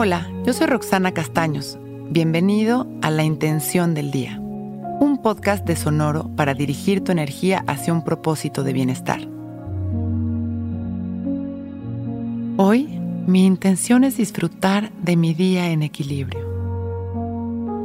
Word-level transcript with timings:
Hola, 0.00 0.30
yo 0.46 0.52
soy 0.52 0.68
Roxana 0.68 1.10
Castaños. 1.10 1.76
Bienvenido 2.08 2.86
a 3.02 3.10
La 3.10 3.24
Intención 3.24 3.94
del 3.94 4.12
Día, 4.12 4.38
un 4.38 5.18
podcast 5.20 5.66
de 5.66 5.74
Sonoro 5.74 6.30
para 6.36 6.54
dirigir 6.54 7.02
tu 7.02 7.10
energía 7.10 7.64
hacia 7.66 7.92
un 7.92 8.04
propósito 8.04 8.62
de 8.62 8.72
bienestar. 8.72 9.18
Hoy, 12.58 13.00
mi 13.26 13.44
intención 13.44 14.04
es 14.04 14.18
disfrutar 14.18 14.92
de 15.02 15.16
mi 15.16 15.34
día 15.34 15.72
en 15.72 15.82
equilibrio. 15.82 16.46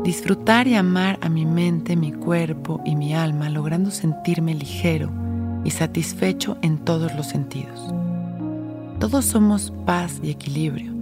Disfrutar 0.03 0.67
y 0.67 0.75
amar 0.75 1.17
a 1.19 1.29
mi 1.29 1.47
mente, 1.47 1.95
mi 1.95 2.11
cuerpo 2.11 2.79
y 2.85 2.95
mi 2.95 3.15
alma, 3.15 3.49
logrando 3.49 3.89
sentirme 3.89 4.53
ligero 4.53 5.09
y 5.63 5.71
satisfecho 5.71 6.59
en 6.61 6.77
todos 6.77 7.15
los 7.15 7.25
sentidos. 7.25 7.91
Todos 8.99 9.25
somos 9.25 9.73
paz 9.87 10.19
y 10.21 10.29
equilibrio. 10.29 10.92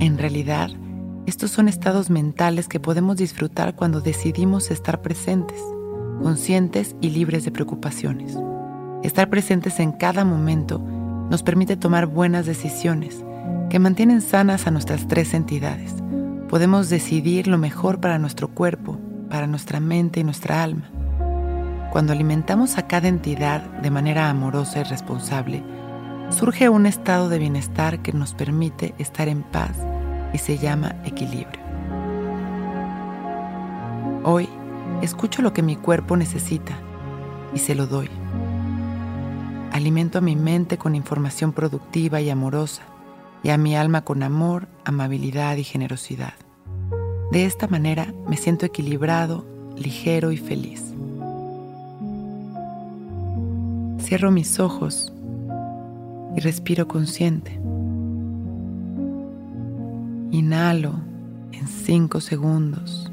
En 0.00 0.18
realidad, 0.18 0.70
estos 1.26 1.50
son 1.50 1.68
estados 1.68 2.10
mentales 2.10 2.68
que 2.68 2.80
podemos 2.80 3.16
disfrutar 3.16 3.74
cuando 3.74 4.00
decidimos 4.00 4.70
estar 4.70 5.00
presentes, 5.00 5.60
conscientes 6.22 6.96
y 7.00 7.10
libres 7.10 7.44
de 7.44 7.50
preocupaciones. 7.50 8.36
Estar 9.02 9.30
presentes 9.30 9.80
en 9.80 9.92
cada 9.92 10.24
momento 10.24 10.78
nos 11.30 11.42
permite 11.42 11.76
tomar 11.76 12.06
buenas 12.06 12.46
decisiones 12.46 13.24
que 13.70 13.78
mantienen 13.78 14.20
sanas 14.20 14.66
a 14.66 14.70
nuestras 14.70 15.08
tres 15.08 15.34
entidades. 15.34 15.94
Podemos 16.48 16.90
decidir 16.90 17.48
lo 17.48 17.58
mejor 17.58 18.00
para 18.00 18.18
nuestro 18.18 18.48
cuerpo, 18.48 18.98
para 19.30 19.46
nuestra 19.46 19.80
mente 19.80 20.20
y 20.20 20.24
nuestra 20.24 20.62
alma. 20.62 20.90
Cuando 21.90 22.12
alimentamos 22.12 22.76
a 22.76 22.86
cada 22.86 23.08
entidad 23.08 23.62
de 23.80 23.90
manera 23.90 24.28
amorosa 24.28 24.80
y 24.80 24.82
responsable, 24.84 25.62
surge 26.30 26.68
un 26.68 26.86
estado 26.86 27.28
de 27.28 27.38
bienestar 27.38 28.00
que 28.00 28.12
nos 28.12 28.34
permite 28.34 28.94
estar 28.98 29.28
en 29.28 29.42
paz 29.42 29.76
y 30.32 30.38
se 30.38 30.58
llama 30.58 30.96
equilibrio. 31.04 31.62
Hoy 34.24 34.48
escucho 35.02 35.42
lo 35.42 35.52
que 35.52 35.62
mi 35.62 35.76
cuerpo 35.76 36.16
necesita 36.16 36.76
y 37.54 37.58
se 37.58 37.74
lo 37.74 37.86
doy. 37.86 38.08
Alimento 39.72 40.18
a 40.18 40.20
mi 40.20 40.36
mente 40.36 40.78
con 40.78 40.94
información 40.94 41.52
productiva 41.52 42.20
y 42.20 42.30
amorosa 42.30 42.82
y 43.42 43.50
a 43.50 43.58
mi 43.58 43.76
alma 43.76 44.04
con 44.04 44.22
amor, 44.22 44.68
amabilidad 44.84 45.56
y 45.56 45.64
generosidad. 45.64 46.34
De 47.30 47.44
esta 47.44 47.68
manera 47.68 48.12
me 48.28 48.36
siento 48.36 48.66
equilibrado, 48.66 49.44
ligero 49.76 50.32
y 50.32 50.36
feliz. 50.36 50.82
Cierro 54.00 54.30
mis 54.30 54.60
ojos 54.60 55.13
y 56.36 56.40
respiro 56.40 56.88
consciente. 56.88 57.52
Inhalo 60.30 60.94
en 61.52 61.68
5 61.68 62.20
segundos. 62.20 63.10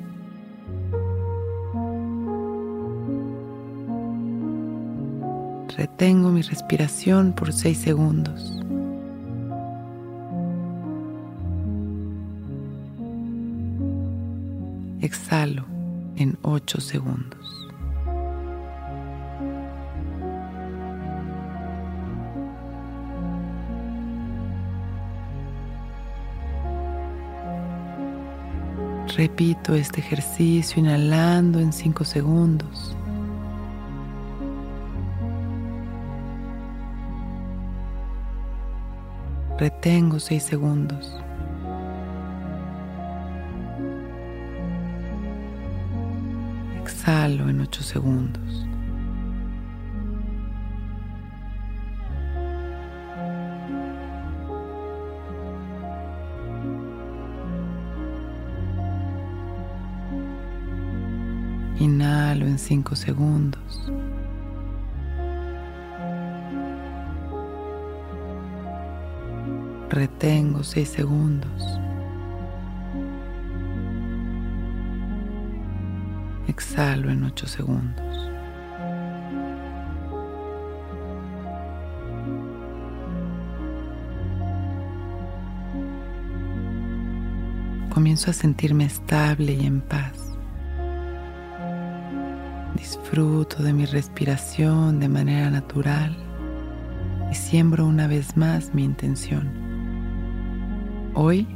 Retengo 5.78 6.30
mi 6.30 6.42
respiración 6.42 7.34
por 7.34 7.54
6 7.54 7.78
segundos. 7.78 8.62
Exhalo 15.02 15.66
en 16.16 16.38
8 16.44 16.82
segundos. 16.82 17.61
Repito 29.18 29.76
este 29.76 30.00
ejercicio 30.00 30.80
inhalando 30.80 31.60
en 31.60 31.74
5 31.74 32.06
segundos. 32.06 32.96
Retengo 39.60 40.18
6 40.18 40.42
segundos. 40.42 41.14
Exhalo 46.82 47.50
en 47.50 47.62
8 47.62 47.84
segundos. 47.84 48.71
Inhalo 61.82 62.46
en 62.46 62.60
5 62.60 62.96
segundos. 62.96 63.92
Retengo 69.90 70.64
6 70.64 70.88
segundos. 70.88 71.80
Exhalo 76.48 77.10
en 77.10 77.24
8 77.24 77.48
segundos. 77.48 78.30
Comienzo 87.90 88.30
a 88.30 88.34
sentirme 88.34 88.86
estable 88.86 89.54
y 89.54 89.66
en 89.66 89.82
paz. 89.82 90.21
Disfruto 92.82 93.62
de 93.62 93.74
mi 93.74 93.86
respiración 93.86 95.00
de 95.00 95.08
manera 95.08 95.52
natural 95.52 96.18
y 97.32 97.36
siembro 97.36 97.86
una 97.86 98.08
vez 98.08 98.36
más 98.36 98.74
mi 98.74 98.84
intención. 98.84 99.52
Hoy 101.14 101.48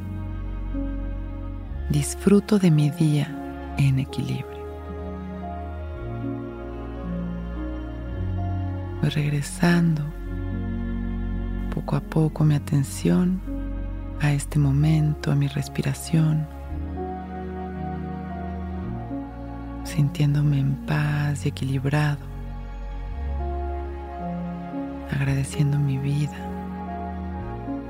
disfruto 1.89 2.59
de 2.59 2.69
mi 2.69 2.91
día 2.91 3.75
en 3.79 3.97
equilibrio. 3.97 4.63
Voy 9.01 9.09
regresando 9.09 10.03
poco 11.73 11.95
a 11.95 12.01
poco 12.01 12.43
mi 12.43 12.53
atención 12.53 13.41
a 14.21 14.31
este 14.31 14.59
momento, 14.59 15.31
a 15.31 15.35
mi 15.35 15.47
respiración 15.47 16.54
sintiéndome 19.95 20.59
en 20.59 20.75
paz 20.85 21.45
y 21.45 21.49
equilibrado, 21.49 22.19
agradeciendo 25.09 25.79
mi 25.79 25.97
vida, 25.97 26.35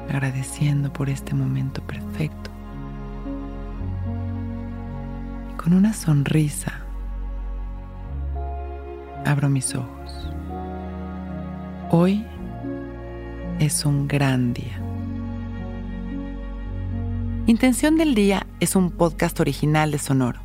agradeciendo 0.08 0.94
por 0.94 1.10
este 1.10 1.34
momento 1.34 1.82
perfecto. 1.82 2.52
Con 5.58 5.74
una 5.74 5.94
sonrisa 5.94 6.74
abro 9.26 9.50
mis 9.50 9.74
ojos. 9.74 10.30
Hoy 11.90 12.24
es 13.58 13.84
un 13.84 14.08
gran 14.08 14.54
día. 14.54 14.80
Intención 17.48 17.98
del 17.98 18.14
Día 18.14 18.46
es 18.60 18.76
un 18.76 18.92
podcast 18.92 19.40
original 19.40 19.90
de 19.90 19.98
Sonoro. 19.98 20.45